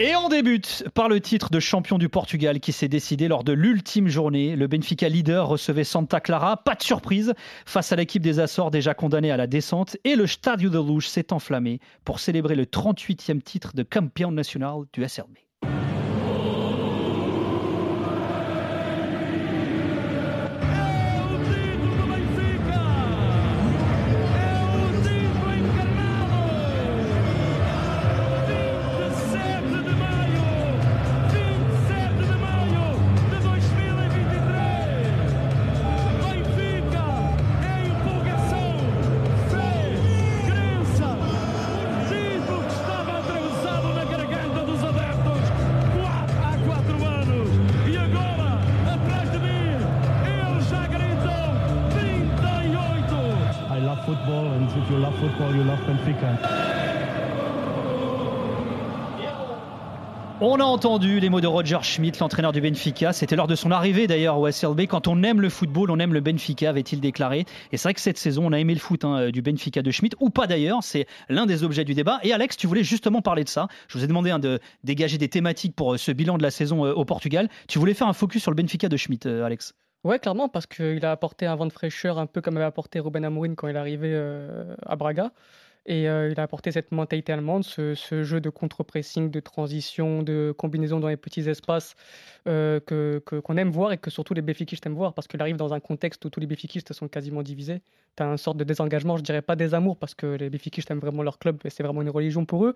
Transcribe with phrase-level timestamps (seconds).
[0.00, 3.52] Et on débute par le titre de champion du Portugal qui s'est décidé lors de
[3.52, 4.54] l'ultime journée.
[4.54, 7.34] Le Benfica leader recevait Santa Clara, pas de surprise,
[7.66, 9.96] face à l'équipe des Açores déjà condamnée à la descente.
[10.04, 14.82] Et le Stadio de Luz s'est enflammé pour célébrer le 38e titre de campion national
[14.92, 15.47] du SRB.
[60.40, 63.12] On a entendu les mots de Roger Schmidt, l'entraîneur du Benfica.
[63.12, 64.86] C'était lors de son arrivée d'ailleurs au SLB.
[64.86, 67.44] Quand on aime le football, on aime le Benfica, avait-il déclaré.
[67.70, 69.90] Et c'est vrai que cette saison, on a aimé le foot hein, du Benfica de
[69.90, 70.78] Schmidt, ou pas d'ailleurs.
[70.82, 72.20] C'est l'un des objets du débat.
[72.22, 73.68] Et Alex, tu voulais justement parler de ça.
[73.88, 76.50] Je vous ai demandé hein, de dégager des thématiques pour euh, ce bilan de la
[76.50, 77.50] saison euh, au Portugal.
[77.66, 79.74] Tu voulais faire un focus sur le Benfica de Schmidt, euh, Alex?
[80.04, 83.00] Ouais, clairement, parce qu'il a apporté un vent de fraîcheur, un peu comme avait apporté
[83.00, 84.14] Ruben Amorim quand il est arrivé
[84.86, 85.32] à Braga.
[85.88, 90.54] Et euh, il a apporté cette mentalité allemande, ce, jeu de contre-pressing, de transition, de
[90.56, 91.96] combinaison dans les petits espaces
[92.46, 95.56] euh, que, qu'on aime voir et que surtout les béfikistes aiment voir parce qu'il arrive
[95.56, 97.80] dans un contexte où tous les béfikistes sont quasiment divisés.
[98.16, 100.90] Tu as une sorte de désengagement, je dirais pas des amours parce que les béfikistes
[100.90, 102.74] aiment vraiment leur club et c'est vraiment une religion pour eux.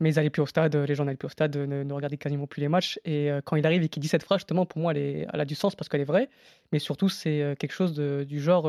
[0.00, 2.48] Mais ils n'allaient plus au stade, les gens n'allaient plus au stade, ne, regardaient quasiment
[2.48, 2.98] plus les matchs.
[3.04, 5.44] Et euh, quand il arrive et qu'il dit cette phrase, justement, pour moi, elle, a
[5.44, 6.28] du sens parce qu'elle est vraie.
[6.72, 8.64] Mais surtout, c'est quelque chose du genre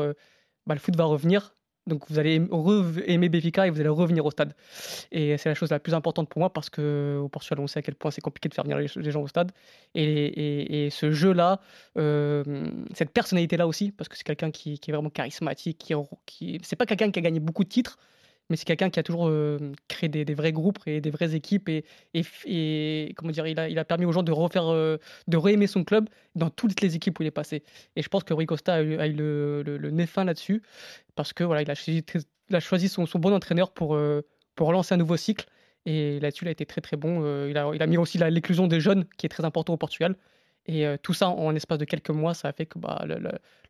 [0.66, 1.54] bah, le foot va revenir
[1.86, 2.40] donc vous allez
[3.06, 4.54] aimer Béfica et vous allez revenir au stade.
[5.12, 7.80] Et c'est la chose la plus importante pour moi parce que au Portugal, on sait
[7.80, 9.52] à quel point c'est compliqué de faire venir les, gens au stade.
[9.94, 11.60] Et, ce jeu-là,
[11.98, 12.42] euh,
[12.94, 15.94] cette personnalité-là aussi, parce que c'est quelqu'un qui, est vraiment charismatique, qui,
[16.26, 17.98] qui c'est pas quelqu'un qui a gagné beaucoup de titres,
[18.50, 19.30] mais c'est quelqu'un qui a toujours
[19.88, 23.78] créé des, vrais groupes et des vraies équipes et, et, comment dire, il a, il
[23.78, 27.22] a, permis aux gens de refaire, de réaimer son club dans toutes les équipes où
[27.22, 27.62] il est passé.
[27.96, 30.62] Et je pense que Rui Costa a eu, le, le, nez fin là-dessus
[31.14, 32.04] parce que voilà, il a choisi,
[32.50, 33.98] il a choisi son, son, bon entraîneur pour,
[34.54, 35.46] pour relancer un nouveau cycle.
[35.86, 37.46] Et là-dessus, il a été très très bon.
[37.46, 40.16] il, a, il a mis aussi l'éclusion des jeunes, qui est très important au Portugal.
[40.66, 43.20] Et tout ça en, espace de quelques mois, ça a fait que bah, le,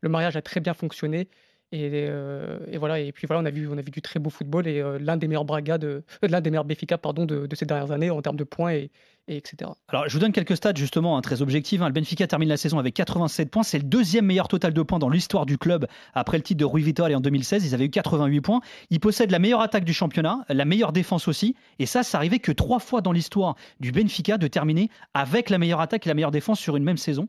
[0.01, 1.27] le, mariage a très bien fonctionné.
[1.75, 2.99] Euh, et, voilà.
[2.99, 5.45] Et puis voilà, on a vu, du très beau football et euh, l'un des meilleurs
[5.45, 8.43] Braga de, euh, l'un des meilleurs Béfica pardon de, ces dernières années en termes de
[8.43, 8.91] points et,
[9.27, 9.71] etc.
[9.87, 11.81] Alors je vous donne quelques stats justement hein, très objectifs.
[11.81, 11.87] Hein.
[11.87, 13.63] Le Benfica termine la saison avec 87 points.
[13.63, 16.65] C'est le deuxième meilleur total de points dans l'histoire du club après le titre de
[16.65, 17.65] Rui Vitória en 2016.
[17.65, 18.61] Ils avaient eu 88 points.
[18.91, 21.55] Ils possèdent la meilleure attaque du championnat, la meilleure défense aussi.
[21.79, 25.57] Et ça, ça arrivait que trois fois dans l'histoire du Benfica de terminer avec la
[25.57, 27.27] meilleure attaque et la meilleure défense sur une même saison.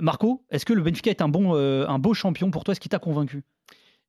[0.00, 2.72] Marco, est-ce que le Benfica est un bon, un beau champion pour toi?
[2.72, 3.42] Est-ce qu'il t'a convaincu?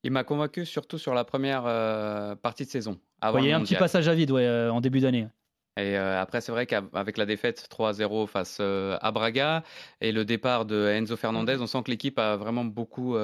[0.04, 3.00] Il m'a convaincu surtout sur la première euh, partie de saison.
[3.40, 5.28] il y a un petit passage à vide ouais, euh, en début d'année.
[5.76, 9.64] Et euh, après, c'est vrai qu'avec la défaite 3-0 face à Braga
[10.02, 13.16] et le départ de Enzo Fernandez, on sent que l'équipe a vraiment beaucoup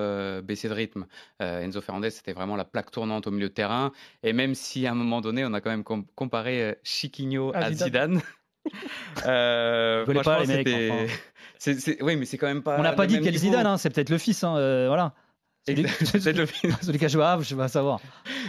[0.44, 1.06] baissé de rythme.
[1.40, 3.92] Enzo Fernandez, c'était vraiment la plaque tournante au milieu de terrain.
[4.24, 8.20] Et même si à un moment donné, on a quand même comparé Chiquinho à, Zidane.
[9.24, 11.22] pas, les mecs,
[12.02, 12.80] Oui, mais c'est quand même pas.
[12.80, 14.44] On n'a pas dit quel Zidane, hein, c'est peut-être le fils.
[14.44, 14.54] Hein,
[14.88, 15.14] voilà.
[15.76, 16.46] C'est le
[16.82, 18.00] Celui qui a joué à je vais savoir.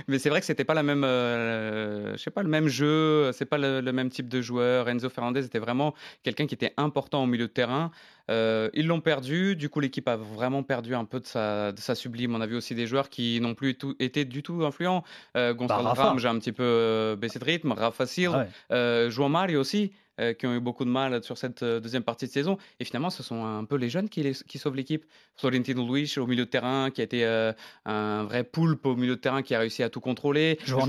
[0.08, 3.30] Mais c'est vrai que c'était pas la même, euh, je sais pas, le même jeu,
[3.32, 4.88] c'est pas le, même type de joueur.
[4.88, 7.90] Enzo Fernandez était vraiment quelqu'un qui était important au milieu de terrain.
[8.30, 11.80] Euh, ils l'ont perdu, du coup l'équipe a vraiment perdu un peu de sa, de
[11.80, 12.34] sa sublime.
[12.34, 15.04] On a vu aussi des joueurs qui n'ont plus tout, été du tout influents.
[15.36, 17.72] Euh, Gonzalo bah, j'ai un petit peu euh, baissé de rythme.
[17.72, 19.10] Rafa Silva, ah ouais.
[19.10, 19.92] João Mario aussi.
[20.20, 22.58] Euh, qui ont eu beaucoup de mal sur cette euh, deuxième partie de saison.
[22.78, 25.06] Et finalement, ce sont un peu les jeunes qui, qui sauvent l'équipe.
[25.36, 27.52] Florentino Luis au milieu de terrain, qui a été euh,
[27.86, 30.58] un vrai poulpe au milieu de terrain, qui a réussi à tout contrôler.
[30.66, 30.86] Jean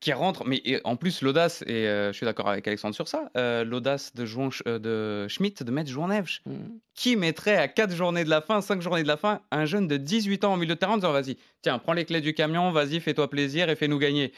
[0.00, 3.30] qui rentre, mais en plus l'audace, et je suis d'accord avec Alexandre sur ça,
[3.64, 6.52] l'audace de, Jouan, de Schmidt de mettre Joan Neves, mm.
[6.94, 9.86] qui mettrait à 4 journées de la fin, 5 journées de la fin, un jeune
[9.88, 12.32] de 18 ans au milieu de terrain en disant vas-y, tiens, prends les clés du
[12.32, 14.32] camion, vas-y, fais-toi plaisir et fais-nous gagner.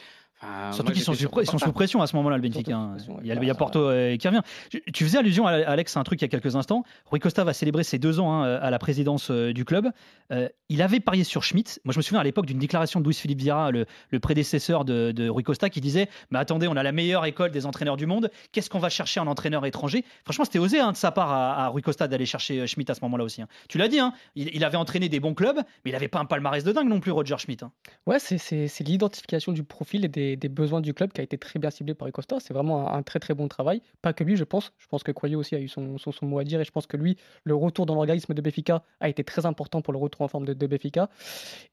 [0.71, 2.75] Surtout qu'ils sont, sont, sous pression à ce moment-là, le Benfica.
[2.75, 2.97] Hein.
[3.23, 4.41] Il y a, Porto euh, qui revient.
[4.93, 6.83] Tu faisais allusion, à Alex, à un truc il y a quelques instants.
[7.05, 9.89] Rui Costa va célébrer ses deux ans hein, à la présidence euh, du club.
[10.31, 11.79] Euh, il avait parié sur Schmidt.
[11.83, 13.85] Moi, je me souviens à l'époque d'une déclaration de Luis-Philippe Vieira, le,
[14.19, 17.97] prédécesseur de, Rui Costa, qui disait Mais attendez, on a la meilleure école des entraîneurs
[17.97, 18.31] du monde.
[18.51, 20.03] Qu'est-ce qu'on va chercher en entraîneur étranger?
[20.23, 23.01] Franchement, c'était osé hein, de sa part à, Rui Costa d'aller chercher Schmidt à ce
[23.01, 23.41] moment-là aussi.
[23.69, 23.99] Tu l'as dit,
[24.35, 26.87] il, il, avait entraîné des bons clubs, mais il n'avait pas un palmarès de dingue
[26.87, 27.65] non plus, Roger Schmidt.
[28.05, 31.59] Ouais, c'est l'identification du profil et des des, besoins du club qui a été très
[31.59, 32.39] bien ciblé par Costa.
[32.39, 33.81] C'est vraiment un, très très bon travail.
[34.01, 34.73] Pas que lui, je pense.
[34.77, 36.87] Je pense que Quayo aussi a eu son, son, mot à dire et je pense
[36.87, 40.21] que lui, le retour dans l'organisme de Béfica a été très important pour le retour
[40.21, 41.09] en forme de, de Béfica.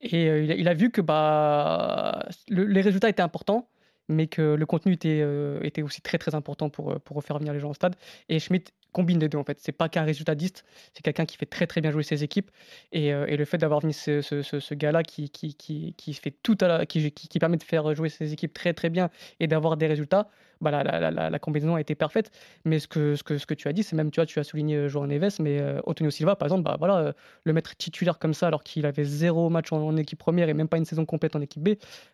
[0.01, 3.67] Et euh, il, a, vu que bah, les résultats étaient importants
[4.11, 7.53] mais que le contenu était, euh, était aussi très très important pour, pour refaire venir
[7.53, 7.95] les gens au stade.
[8.29, 9.57] Et Schmidt combine les deux en fait.
[9.59, 12.51] C'est pas qu'un résultatiste, c'est quelqu'un qui fait très très bien jouer ses équipes.
[12.91, 16.33] Et, euh, le fait d'avoir venu ce, ce, ce, gars-là qui, qui, qui, qui, fait
[16.43, 19.09] tout à la, qui, qui, permet de faire jouer ses équipes très très bien
[19.39, 20.29] et d'avoir des résultats,
[20.61, 22.31] bah, la, la, la, combinaison a été parfaite.
[22.65, 24.39] Mais ce que, ce que, ce que tu as dit, c'est même, tu vois, tu
[24.39, 27.13] as souligné euh, João Neves, mais euh, Antonio Silva, par exemple, bah, voilà, euh,
[27.43, 30.67] le mettre titulaire comme ça alors qu'il avait zéro match en, équipe première et même
[30.67, 31.69] pas une saison complète en équipe B,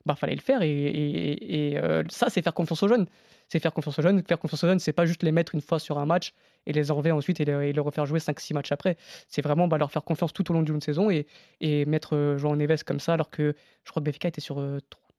[0.06, 0.62] bah fallait le faire.
[0.62, 3.06] Et, et, et ça, c'est faire confiance aux jeunes.
[3.50, 4.24] C'est faire confiance aux jeunes.
[4.24, 6.34] Faire confiance aux jeunes, c'est pas juste les mettre une fois sur un match
[6.66, 8.98] et les enlever ensuite et les, refaire jouer 5-6 matchs après.
[9.28, 11.28] C'est vraiment bah, leur faire confiance tout au long d'une saison et,
[11.62, 14.62] et mettre João Neves comme ça alors que je crois que Benfica était sur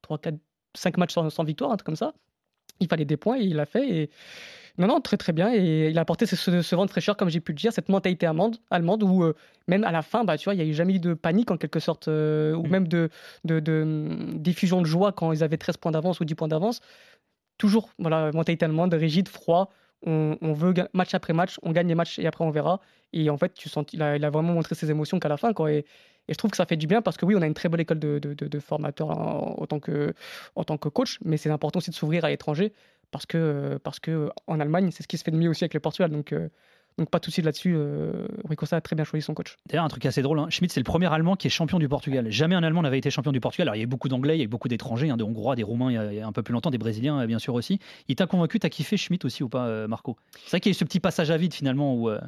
[0.02, 0.34] 3, 4,
[0.74, 2.12] 5 matchs sans, sans victoire, un truc comme ça
[2.80, 3.88] il fallait des points et il l'a fait.
[3.88, 4.10] Et...
[4.78, 5.52] Non, non, très très bien.
[5.52, 7.88] Et il a apporté ce, ce, vent de fraîcheur, comme j'ai pu le dire, cette
[7.88, 9.34] mentalité allemande, allemande où euh,
[9.66, 11.50] même à la fin, bah, tu vois, il n'y a eu jamais eu de panique
[11.50, 12.70] en quelque sorte, euh, ou mm.
[12.70, 13.10] même de,
[13.44, 16.48] de, de, hum, diffusion de joie quand ils avaient 13 points d'avance ou 10 points
[16.48, 16.80] d'avance.
[17.58, 19.70] Toujours, voilà, mentalité allemande, rigide, froid.
[20.06, 22.80] On, on, veut match après match, on gagne les matchs et après on verra.
[23.12, 25.36] Et en fait, tu sens, il a, il a vraiment montré ses émotions qu'à la
[25.36, 25.52] fin.
[25.52, 25.84] Quoi, et,
[26.28, 27.68] et, je trouve que ça fait du bien parce que oui, on a une très
[27.68, 30.14] bonne école de, de, de, formateurs en, tant que,
[30.56, 32.72] en tant que coach, mais c'est important aussi de s'ouvrir à l'étranger
[33.10, 35.74] parce que, parce que en Allemagne, c'est ce qui se fait de mieux aussi avec
[35.74, 36.10] le Portugal.
[36.10, 36.48] Donc, euh,
[36.98, 37.74] donc pas de souci là-dessus.
[37.76, 39.56] Euh, Ricosta a très bien choisi son coach.
[39.66, 40.48] D'ailleurs, un truc assez drôle, hein.
[40.50, 42.30] Schmidt, c'est le premier Allemand qui est champion du Portugal.
[42.30, 43.68] Jamais un Allemand n'avait été champion du Portugal.
[43.68, 45.62] Alors, il y a beaucoup d'Anglais, il y a beaucoup d'étrangers, hein, des Hongrois, des
[45.62, 47.78] Roumains, il y, a, un peu plus longtemps, des Brésiliens, bien sûr aussi.
[48.08, 50.16] Il t'a convaincu, t'as kiffé Schmidt aussi ou pas, euh, Marco?
[50.44, 52.10] C'est vrai qu'il y a eu ce petit passage à vide finalement où.
[52.10, 52.18] Euh,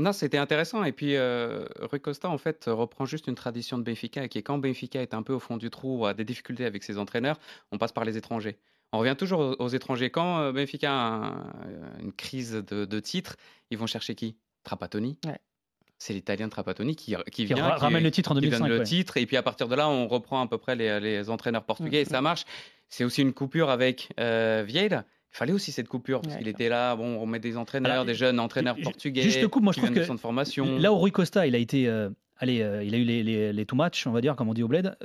[0.00, 0.84] non, c'était intéressant.
[0.84, 4.42] Et puis, euh, Rui Costa, en fait, reprend juste une tradition de Benfica, qui est
[4.42, 7.38] quand Benfica est un peu au fond du trou, a des difficultés avec ses entraîneurs,
[7.72, 8.58] on passe par les étrangers.
[8.92, 10.10] On revient toujours aux, étrangers.
[10.10, 11.34] Quand euh, Benfica a
[12.00, 13.36] une crise de, titre,
[13.70, 14.36] ils vont chercher qui?
[14.62, 15.18] Trapattoni.
[15.98, 18.68] C'est l'Italien Trapattoni qui, qui, vient, ramène le titre en 2005.
[18.68, 21.64] le titre, et puis à partir de là, on reprend à peu près les, entraîneurs
[21.64, 22.44] portugais, et ça marche.
[22.88, 25.04] C'est aussi une coupure avec euh, Vieira.
[25.32, 26.96] Il fallait aussi cette coupure parce qu'il était là.
[26.96, 29.22] Bon, on met des entraîneurs, des jeunes entraîneurs portugais.
[29.22, 30.78] Juste coupe, moi je trouve que de formation.
[30.78, 33.52] là où Rui Costa, il a été, euh, allez, euh, il a eu les, les,
[33.52, 34.96] les, match, on va dire, comme on dit au bled.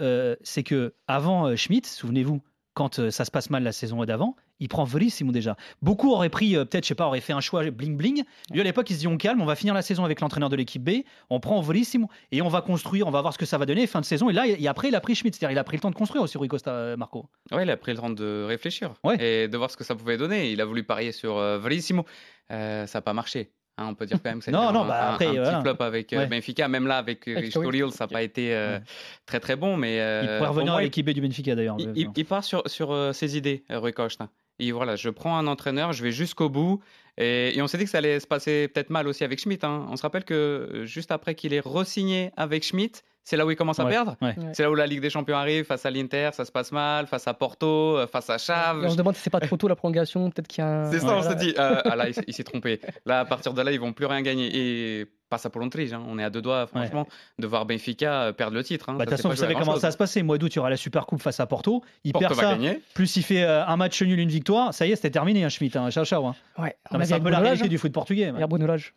[0.42, 2.42] c'est que avant Schmidt, souvenez-vous,
[2.74, 5.56] quand euh, ça se passe mal la saison d'avant, il prend Verissimo déjà.
[5.82, 8.24] Beaucoup auraient pris, euh, peut-être, je sais pas, auraient fait un choix bling bling.
[8.52, 10.50] Lui, à l'époque, il se dit on calme, on va finir la saison avec l'entraîneur
[10.50, 13.46] de l'équipe B, on prend Verissimo et on va construire, on va voir ce que
[13.46, 14.30] ça va donner fin de saison.
[14.30, 15.96] Et là, et après, il a pris Schmidt, c'est-à-dire il a pris le temps de
[15.96, 17.26] construire aussi Rui Costa, euh, Marco.
[17.52, 20.18] Oui, il a pris le temps de réfléchir et de voir ce que ça pouvait
[20.18, 20.52] donner.
[20.52, 22.06] Il a voulu parier sur Verissimo.
[22.50, 23.52] ça n'a pas marché.
[23.78, 25.84] Hein, on peut dire quand même que c'est un, non, bah, après, un, petit flop
[25.84, 26.68] avec euh, Benfica.
[26.68, 27.54] Même là, avec euh, Rich
[27.92, 28.80] ça n'a pas été euh,
[29.26, 29.78] très très bon.
[29.78, 31.78] Mais, il pourrait revenir à l'équipe du Benfica d'ailleurs.
[31.96, 34.30] Il, part sur, sur ses idées, Rui Costa.
[34.60, 36.82] Et voilà, je prends un entraîneur, je vais jusqu'au bout.
[37.18, 39.66] Et, on s'est dit que ça allait se passer peut-être mal aussi avec Schmidt.
[39.66, 39.88] Hein.
[39.90, 43.56] On se rappelle que juste après qu'il ait re-signé avec Schmidt, c'est là où il
[43.56, 44.18] commence à perdre.
[44.54, 47.08] C'est là où la Ligue des Champions arrive face à l'Inter, ça se passe mal,
[47.08, 48.82] face à Porto, euh, face à Chaves.
[48.84, 50.90] on se demande si c'est pas trop tôt la prolongation, peut-être qu'il y a.
[50.92, 51.54] C'est ça, on se dit.
[51.58, 52.82] Euh, ah là, il, s'est trompé.
[53.06, 54.50] Là, à partir de là, ils vont plus rien gagner.
[54.54, 56.04] Et passe à Polontrige, hein.
[56.08, 57.08] on est à deux doigts, franchement,
[57.40, 58.90] de voir Benfica euh, perdre le titre.
[58.90, 58.96] Hein.
[58.96, 60.22] Bah, de toute façon, vous savez comment ça va se passer.
[60.22, 61.82] Mois d'août, il y aura la Super Coupe face à Porto.
[62.04, 62.54] Il perd ça.
[62.54, 62.82] Gagner.
[62.94, 64.74] Plus il fait un match nul, une victoire.
[64.74, 65.76] Ça y est, c'était terminé, hein, Schmitt.
[65.76, 66.26] Hein, ciao, ciao.
[66.26, 66.36] Hein.
[66.58, 66.76] Ouais.
[67.04, 68.32] C'est un peu la réalité du foot portugais.
[68.34, 68.94] Il y a Bruno Lage.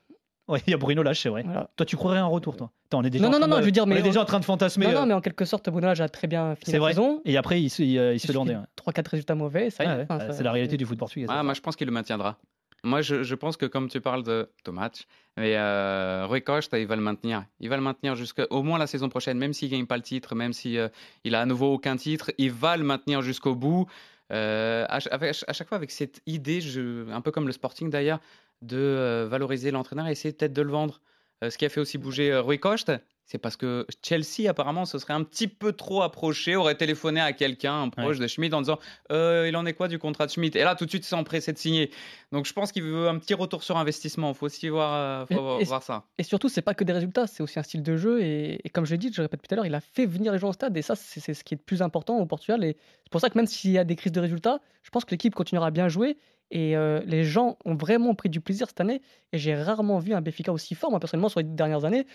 [0.49, 1.45] Oui, il y a Bruno Lage, c'est vrai.
[1.76, 2.71] Toi, tu croirais un retour, toi?
[2.95, 3.97] On est déjà Non, non, non, non, je veux dire, mais.
[3.97, 4.87] On est déjà en train de fantasmer.
[4.87, 5.07] Non, non, euh.
[5.07, 6.93] mais en quelque sorte, Bruno Lage a très bien fini la vrai.
[6.93, 7.21] saison.
[7.25, 8.59] Et après, il se, il, il se fait lander.
[8.76, 9.85] 3-4 résultats mauvais, ça
[10.33, 11.26] C'est la réalité du foot portugais.
[11.29, 12.38] Ah, moi, je pense qu'il le maintiendra.
[12.85, 16.87] Moi, je, je, pense que comme tu parles de match, mais euh, Rui Costa, il
[16.87, 17.45] va le maintenir.
[17.61, 20.35] Il va le maintenir jusqu'au moins la saison prochaine, même s'il gagne pas le titre,
[20.35, 20.88] même s'il euh,
[21.25, 23.87] il a à nouveau aucun titre, il va le maintenir jusqu'au bout.
[24.33, 28.19] Euh, à, à, chaque fois avec cette idée, je, un peu comme le Sporting d'ailleurs,
[28.63, 31.01] de valoriser l'entraîneur et essayer peut-être de le vendre.
[31.43, 35.12] Ce qui a fait aussi bouger Rui Costa, c'est parce que Chelsea, apparemment, se serait
[35.12, 38.78] un petit peu trop approché, aurait téléphoné à quelqu'un, un proche de Schmidt, en disant
[39.11, 40.56] Il en est quoi du contrat de Schmidt?
[40.56, 41.90] Et là, tout de suite, ils sont empressés de signer.
[42.30, 44.30] Donc, je pense qu'il veut un petit retour sur investissement.
[44.30, 46.04] Il faut aussi voir, voir, ça.
[46.18, 48.23] Et surtout, c'est pas que des résultats, c'est aussi un style de jeu.
[48.23, 50.38] Et, comme je l'ai dit, je répète tout à l'heure, il a fait venir les
[50.38, 50.76] gens au stade.
[50.76, 52.62] Et ça, c'est ce qui est le plus important au Portugal.
[52.62, 55.04] Et c'est pour ça que même s'il y a des crises de résultats, je pense
[55.04, 56.16] que l'équipe continuera à bien jouer.
[56.52, 59.02] Et euh, les gens ont vraiment pris du plaisir cette année.
[59.33, 62.06] Et j'ai rarement vu un Béfica aussi fort, moi personnellement, sur les dernières années.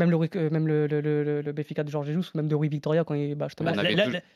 [0.00, 2.68] Même le, euh, même le, le, le, Béfica de Georges Jesus ou même de Rui
[2.68, 3.70] Victoria quand il bah, justement,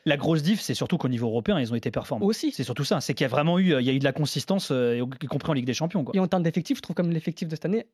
[0.05, 2.83] la, grosse diff c'est surtout qu'au niveau européen ils ont été performants aussi c'est surtout
[2.83, 5.27] ça c'est qu'il y a vraiment eu il y a eu de la consistance y
[5.27, 6.15] compris en Ligue des Champions quoi.
[6.15, 7.87] et en termes d'effectifs je trouve comme l'effectif de cette année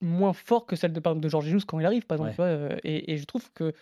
[0.00, 3.16] moins fort que celle de, de Georges Jesus quand il arrive par exemple et, et,
[3.16, 3.72] je trouve que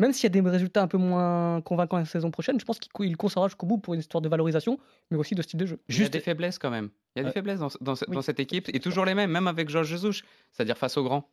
[0.00, 2.78] même s'il y a des résultats un peu moins convaincants la saison prochaine, je pense
[2.78, 4.78] qu'il conservera jusqu'au bout pour une histoire de valorisation,
[5.10, 5.78] mais aussi de style de jeu.
[5.88, 5.98] Juste...
[5.98, 6.88] Il y a des faiblesses quand même.
[7.14, 9.88] Il y a des faiblesses dans, cette équipe, et toujours les mêmes, même avec Georges
[9.88, 10.22] Jesus,
[10.52, 11.30] c'est-à-dire face au grand.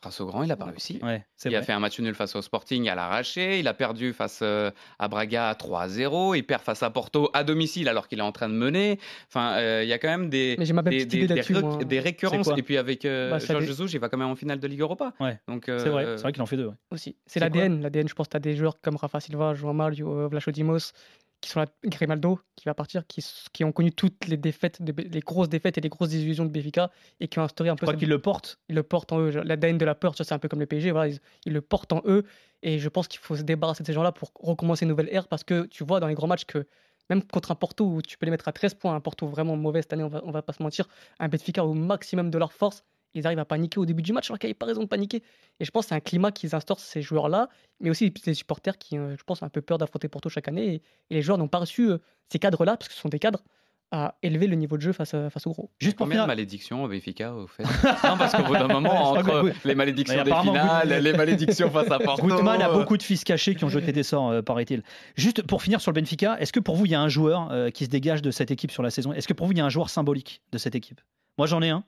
[0.00, 1.00] Face au grand, il n'a pas réussi.
[1.44, 3.58] il a fait un match nul face au Sporting à l'arraché.
[3.58, 6.36] Il a perdu face euh, à Braga 3-0.
[6.36, 9.00] Il perd face à Porto à domicile alors qu'il est en train de mener.
[9.26, 12.48] Enfin, euh, il y a quand même des, des, des, récurrences.
[12.56, 14.82] Et puis avec euh, bah, Georges Jesus, il va quand même en finale de Ligue
[14.82, 15.14] Europa.
[15.48, 16.70] Donc c'est vrai, vrai qu'il en fait deux.
[16.92, 17.82] Aussi, c'est l'ADN.
[17.82, 20.92] L'ADN, je pense que tu as des joueurs comme Rafa Silva, João Mario, Vlachodimos
[21.40, 25.20] qui sont là, Grimaldo qui va partir, qui, qui ont connu toutes les défaites, les
[25.20, 26.90] grosses défaites et les grosses désillusions de Béfica
[27.20, 27.86] et qui ont instauré un peu.
[27.86, 28.58] Je crois qu'ils le portent.
[28.68, 29.30] Ils le portent en eux.
[29.30, 31.12] L'ADN de la peur, c'est un peu comme le PSG, voilà,
[31.44, 32.24] ils, le portent en eux
[32.62, 35.28] et je pense qu'il faut se débarrasser de ces gens-là pour recommencer une nouvelle ère
[35.28, 36.66] parce que tu vois dans les grands matchs que
[37.08, 39.56] même contre un Porto où tu peux les mettre à 13 points, un Porto vraiment
[39.56, 42.38] mauvais cette année, on va, on va pas se mentir, un Benfica au maximum de
[42.38, 42.84] leur force,
[43.14, 44.88] ils arrivent à paniquer au début du match alors qu'il n'y avait pas raison de
[44.88, 45.22] paniquer.
[45.60, 47.48] Et je pense que c'est un climat qu'ils instaurent ces joueurs-là,
[47.80, 50.48] mais aussi les supporters qui, euh, je pense, ont un peu peur d'affronter Porto chaque
[50.48, 50.74] année.
[51.10, 51.98] Et, les joueurs n'ont pas reçu euh,
[52.30, 53.42] ces cadres-là, parce que ce sont des cadres,
[53.90, 55.70] à élever le niveau de jeu face, face au gros.
[55.78, 57.62] Juste pour combien de malédictions au Benfica au fait?
[58.04, 61.98] Non parce qu'au bout d'un moment entre les malédictions des finales, les malédictions face à
[61.98, 62.26] Porto.
[62.26, 64.82] Gutmann a beaucoup de fils cachés qui ont jeté des sorts euh, paraît-il.
[65.16, 67.50] Juste pour finir sur le Benfica, est-ce que pour vous il y a un joueur
[67.72, 69.14] qui se dégage de cette équipe sur la saison?
[69.14, 71.00] Est-ce que pour vous il y a un joueur symbolique de cette équipe?
[71.38, 71.82] Moi j'en ai un.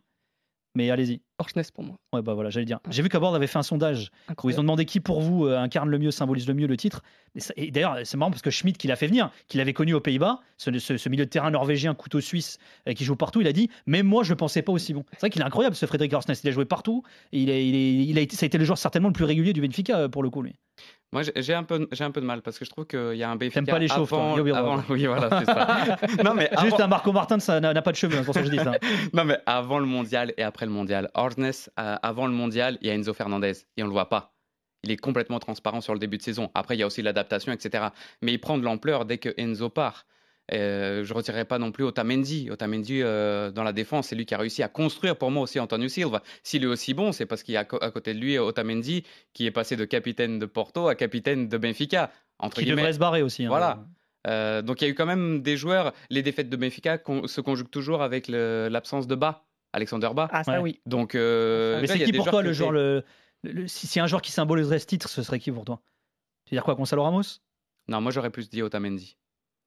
[0.77, 1.21] Mais allez-y.
[1.39, 1.97] Orsnes pour moi.
[2.13, 2.79] Ouais, bah voilà, j'allais dire.
[2.91, 4.11] J'ai vu qu'Abord avait fait un sondage
[4.43, 6.77] où ils ont demandé qui pour vous euh, incarne le mieux, symbolise le mieux le
[6.77, 7.03] titre.
[7.57, 10.01] Et, d'ailleurs, c'est marrant parce que Schmidt, qui l'a fait venir, qui l'avait connu aux
[10.01, 12.59] Pays-Bas, ce, ce, milieu de terrain norvégien, couteau suisse,
[12.89, 15.05] euh, qui joue partout, il a dit Même moi, je ne pensais pas aussi bon.
[15.13, 16.35] C'est vrai qu'il est incroyable, ce Frédéric Orsnes.
[16.43, 17.03] Il a joué partout.
[17.33, 19.61] Et il, il, a été, ça a été le joueur certainement le plus régulier du
[19.61, 20.55] Benfica euh, pour le coup, lui.
[21.13, 23.25] Moi, j'ai un peu, j'ai un peu de mal parce que je trouve qu'il y
[23.25, 23.55] a un Benfica.
[23.55, 25.97] T'aimes pas les chauves, avant, avant, oui, voilà, c'est ça.
[26.25, 28.47] non, mais juste un Marco Martin, ça n'a pas de cheveux, hein, pour ça que
[28.47, 28.73] je dis ça.
[29.13, 31.51] non, mais avant le mondial et après le mondial, Orsnes,
[31.81, 34.35] euh, avant le mondial, il y a Enzo Fernandez et on le voit pas.
[34.85, 36.51] Il est complètement transparent sur le début de saison.
[36.55, 37.89] Après, il y a aussi l'adaptation, etc.
[38.23, 40.07] Mais il prend de l'ampleur dès que Enzo part.
[40.53, 42.51] Euh, je ne retirerai pas non plus Otamendi.
[42.51, 45.61] Otamendi, euh, dans la défense, c'est lui qui a réussi à construire pour moi aussi
[45.61, 46.23] Antonio Silva.
[46.43, 49.47] S'il est aussi bon, c'est parce qu'il y a à côté de lui Otamendi qui
[49.47, 52.11] est passé de capitaine de Porto à capitaine de Benfica.
[52.39, 53.45] Entre qui devrait se barrer aussi.
[53.45, 53.49] Hein.
[53.49, 53.85] voilà.
[54.27, 55.93] Euh, donc il y a eu quand même des joueurs.
[56.11, 60.29] Les défaites de Benfica se conjuguent toujours avec l'absence de Bas, Alexander Bas.
[60.33, 60.81] Ah ça oui.
[60.87, 61.15] Donc.
[61.15, 63.05] Mais c'est qui pour toi le joueur le,
[63.67, 65.81] si, si un joueur qui symboliserait ce titre, ce serait qui pour toi?
[66.45, 67.41] Tu veux dire quoi, Gonzalo Ramos?
[67.89, 69.17] Non, moi j'aurais plus dit Otamendi.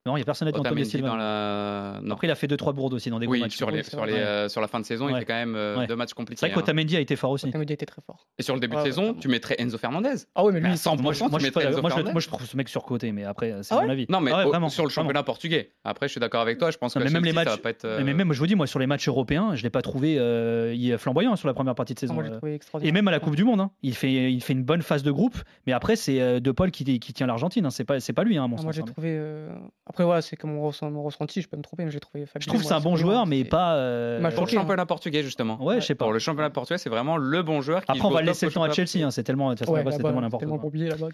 [0.06, 1.08] Non, il n'y a personne à Antonio Silva.
[1.08, 2.00] Dans la...
[2.10, 3.56] Après, il a fait 2-3 bourdes aussi dans des gros matchs.
[3.56, 5.86] Sur, les, sur, les, euh, sur la fin de saison, il fait quand même euh,
[5.86, 6.40] deux matchs compliqués.
[6.40, 7.48] C'est vrai qu'Otamendi a été fort aussi.
[7.48, 8.26] Otamendi a été très fort.
[8.38, 10.26] Et sur le début de saison, tu mettrais Enzo Fernandez.
[10.34, 12.56] Ah oui, mais lui, à 100%, moi, moi, je, Enzo moi, moi, je trouve ce
[12.56, 14.04] mec surcoté, mais après, c'est ah mon avis.
[14.10, 15.70] Non, mais ah vraiment, sur le championnat portugais.
[15.84, 16.70] Après, je suis d'accord avec toi.
[16.70, 18.02] Je pense que même les matchs, ça va pas être.
[18.02, 20.98] Mais même, je vous dis, moi, sur les matchs européens, je l'ai pas trouvé euh,
[20.98, 22.22] flamboyant sur la première partie de saison.
[22.82, 23.70] Et même à la Coupe du Monde, hein.
[23.82, 26.98] il fait il fait une bonne phase de groupe, mais après, c'est De Paul qui
[26.98, 27.64] tient l'Argentine.
[27.64, 27.70] Hein.
[27.70, 29.18] C'est pas c'est pas lui, mon Moi, j'ai trouvé.
[29.94, 30.60] Après, ouais, c'est comme mon
[31.04, 33.76] ressenti me tromper, mais j'ai trouvé Je trouve que c'est un bon joueur, mais pas.
[33.76, 34.30] Euh...
[34.32, 35.62] Pour le championnat portugais, justement.
[35.62, 36.04] Ouais, je sais pas.
[36.04, 37.84] Pour le championnat portugais, c'est vraiment le bon joueur.
[37.84, 40.46] Qui Après, on va laisser le temps à Chelsea, hein, c'est tellement, ouais, tellement n'importe
[40.46, 40.70] quoi.
[40.72, 41.08] là-bas